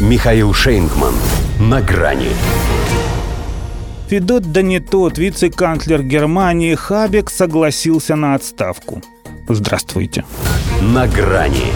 [0.00, 1.12] Михаил Шейнгман.
[1.58, 2.30] На грани.
[4.08, 9.02] Федот да не тот, вице-канцлер Германии Хабек согласился на отставку.
[9.46, 10.24] Здравствуйте.
[10.80, 11.66] На грани.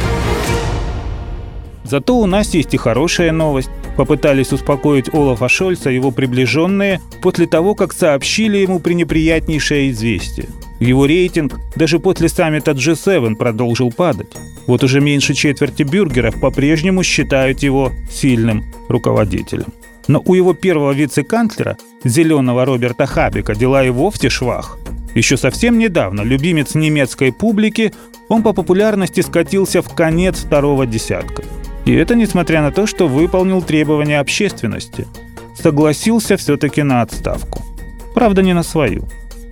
[1.85, 3.69] Зато у нас есть и хорошая новость.
[3.97, 10.49] Попытались успокоить Олафа Шольца его приближенные после того, как сообщили ему пренеприятнейшее известие.
[10.81, 14.33] Его рейтинг даже после саммита G7 продолжил падать.
[14.67, 19.73] Вот уже меньше четверти бюргеров по-прежнему считают его сильным руководителем.
[20.09, 24.79] Но у его первого вице-канцлера, зеленого Роберта Хабика, дела и вовсе швах.
[25.15, 27.95] Еще совсем недавно любимец немецкой публики,
[28.29, 31.45] он по популярности скатился в конец второго десятка.
[31.85, 35.07] И это несмотря на то, что выполнил требования общественности.
[35.57, 37.63] Согласился все-таки на отставку.
[38.15, 39.05] Правда, не на свою.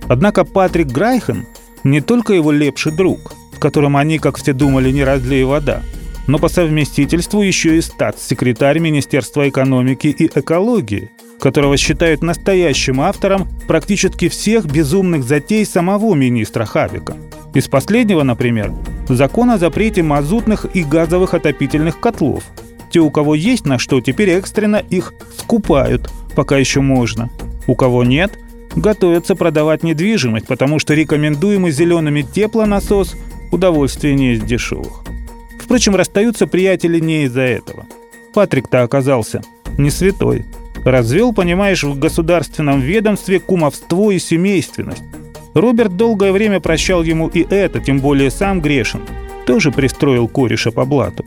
[0.07, 1.45] Однако Патрик Грайхен
[1.83, 5.81] не только его лепший друг, с которым они, как все думали, не разлей вода,
[6.27, 14.29] но по совместительству еще и статс-секретарь Министерства экономики и экологии, которого считают настоящим автором практически
[14.29, 17.17] всех безумных затей самого министра Хавика.
[17.53, 18.71] Из последнего, например,
[19.07, 22.43] закон о запрете мазутных и газовых отопительных котлов.
[22.91, 27.29] Те, у кого есть на что, теперь экстренно их скупают, пока еще можно.
[27.67, 28.37] У кого нет,
[28.75, 33.15] готовятся продавать недвижимость, потому что рекомендуемый зелеными теплонасос
[33.51, 35.03] удовольствие не из дешевых.
[35.59, 37.85] Впрочем, расстаются приятели не из-за этого.
[38.33, 39.41] Патрик-то оказался
[39.77, 40.45] не святой.
[40.83, 45.03] Развел, понимаешь, в государственном ведомстве кумовство и семейственность.
[45.53, 49.01] Роберт долгое время прощал ему и это, тем более сам грешен.
[49.45, 51.25] Тоже пристроил кореша по блату.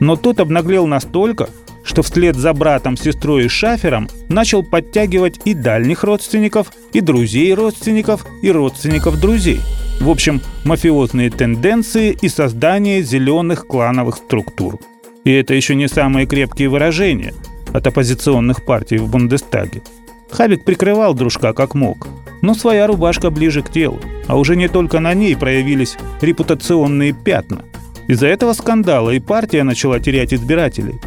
[0.00, 1.48] Но тот обнаглел настолько,
[1.82, 8.26] что вслед за братом, сестрой и шафером начал подтягивать и дальних родственников, и друзей родственников,
[8.42, 9.60] и родственников друзей.
[10.00, 14.78] В общем, мафиозные тенденции и создание зеленых клановых структур.
[15.24, 17.34] И это еще не самые крепкие выражения
[17.72, 19.82] от оппозиционных партий в Бундестаге.
[20.30, 22.08] Хабик прикрывал дружка как мог,
[22.42, 27.64] но своя рубашка ближе к телу, а уже не только на ней проявились репутационные пятна.
[28.08, 31.00] Из-за этого скандала и партия начала терять избирателей.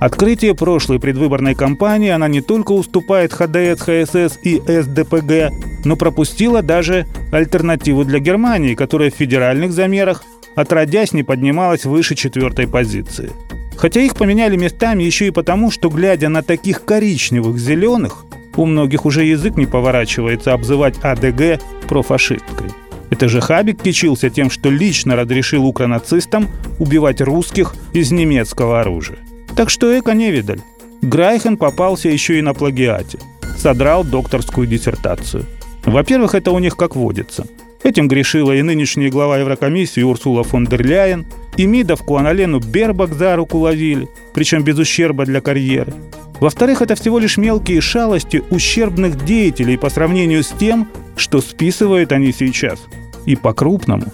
[0.00, 5.52] Открытие прошлой предвыборной кампании она не только уступает ХДС, ХСС и СДПГ,
[5.84, 12.66] но пропустила даже альтернативу для Германии, которая в федеральных замерах отродясь не поднималась выше четвертой
[12.66, 13.30] позиции.
[13.76, 18.24] Хотя их поменяли местами еще и потому, что, глядя на таких коричневых зеленых,
[18.56, 22.70] у многих уже язык не поворачивается обзывать АДГ профашисткой.
[23.10, 26.48] Это же Хабик кичился тем, что лично разрешил укронацистам
[26.78, 29.18] убивать русских из немецкого оружия.
[29.54, 30.60] Так что эко невидаль.
[31.02, 33.18] Грайхен попался еще и на плагиате.
[33.58, 35.44] Содрал докторскую диссертацию.
[35.84, 37.46] Во-первых, это у них как водится.
[37.82, 41.26] Этим грешила и нынешняя глава Еврокомиссии Урсула фон дер Ляйен,
[41.56, 45.92] и МИДовку Аналену Бербак за руку ловили, причем без ущерба для карьеры.
[46.40, 52.32] Во-вторых, это всего лишь мелкие шалости ущербных деятелей по сравнению с тем, что списывают они
[52.32, 52.80] сейчас.
[53.26, 54.06] И по-крупному.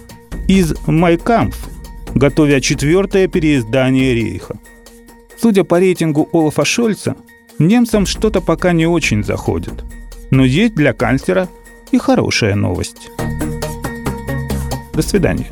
[0.47, 1.55] Из «Майкамф»,
[2.13, 4.59] готовя четвертое переиздание Рейха.
[5.37, 7.15] Судя по рейтингу Олафа Шольца,
[7.57, 9.83] немцам что-то пока не очень заходит.
[10.29, 11.49] Но есть для канцлера
[11.91, 13.09] и хорошая новость.
[14.93, 15.51] До свидания.